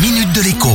[0.00, 0.68] minute de l'écho.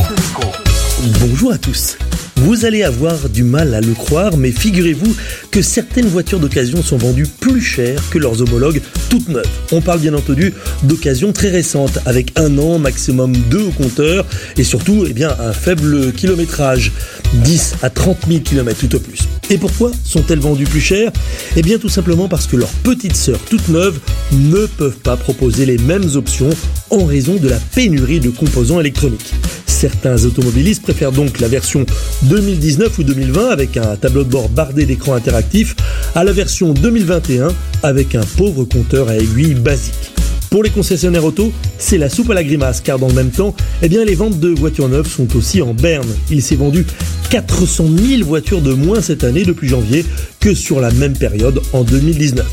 [1.21, 1.98] Bonjour à tous.
[2.36, 5.15] Vous allez avoir du mal à le croire, mais figurez-vous
[5.49, 9.47] que certaines voitures d'occasion sont vendues plus chères que leurs homologues toutes neuves.
[9.71, 14.25] On parle bien entendu d'occasions très récentes, avec un an, maximum deux au compteur,
[14.57, 16.92] et surtout eh un faible kilométrage,
[17.34, 19.23] 10 à 30 000 km tout au plus.
[19.50, 21.12] Et pourquoi sont-elles vendues plus chères
[21.55, 24.00] Eh bien tout simplement parce que leurs petites sœurs toutes neuves
[24.32, 26.50] ne peuvent pas proposer les mêmes options
[26.89, 29.34] en raison de la pénurie de composants électroniques.
[29.66, 31.86] Certains automobilistes préfèrent donc la version
[32.23, 35.75] 2019 ou 2020 avec un tableau de bord bardé d'écran interactif
[36.16, 37.50] à la version 2021
[37.84, 40.23] avec un pauvre compteur à aiguille basique.
[40.53, 43.55] Pour les concessionnaires auto, c'est la soupe à la grimace car dans le même temps,
[43.81, 46.07] eh les ventes de voitures neuves sont aussi en berne.
[46.30, 46.85] Il s'est vendu
[47.31, 50.05] 400 000 voitures de moins cette année depuis janvier
[50.39, 52.45] que sur la même période en 2019.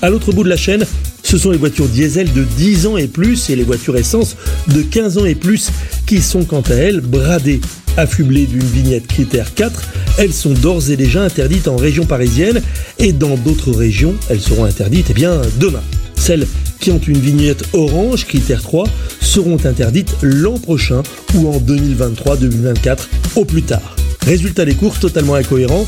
[0.00, 0.86] À l'autre bout de la chaîne,
[1.24, 4.36] ce sont les voitures diesel de 10 ans et plus et les voitures essence
[4.68, 5.72] de 15 ans et plus
[6.06, 7.60] qui sont quant à elles bradées.
[7.96, 9.82] Affublées d'une vignette critère 4,
[10.18, 12.62] elles sont d'ores et déjà interdites en région parisienne
[13.00, 15.20] et dans d'autres régions, elles seront interdites eh
[15.58, 15.82] demain.
[16.20, 16.46] Celles
[16.80, 18.86] qui ont une vignette orange critère 3
[19.22, 21.02] seront interdites l'an prochain
[21.34, 22.98] ou en 2023-2024
[23.36, 23.96] au plus tard.
[24.26, 25.86] Résultat des courses totalement incohérent,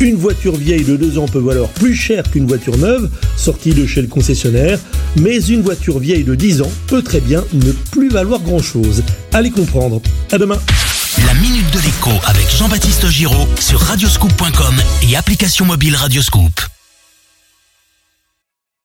[0.00, 3.86] une voiture vieille de 2 ans peut valoir plus cher qu'une voiture neuve, sortie de
[3.86, 4.78] chez le concessionnaire,
[5.20, 9.02] mais une voiture vieille de 10 ans peut très bien ne plus valoir grand-chose.
[9.32, 10.00] Allez comprendre.
[10.32, 10.58] À demain.
[11.26, 14.74] La minute de l'écho avec Jean-Baptiste Giraud sur radioscoop.com
[15.08, 16.73] et application mobile Radioscoop.